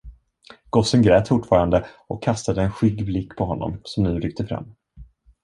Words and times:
Gossen 0.71 1.01
grät 1.03 1.27
fortfarande 1.27 1.85
och 2.07 2.23
kastade 2.23 2.61
en 2.61 2.71
skygg 2.71 3.05
blick 3.05 3.35
på 3.35 3.45
honom, 3.45 3.79
som 3.83 4.03
nu 4.03 4.19
ryckte 4.19 4.45
fram. 4.47 4.75